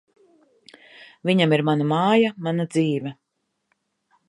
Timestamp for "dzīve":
2.73-3.13